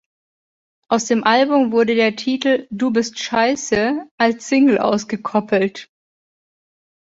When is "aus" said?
0.89-1.05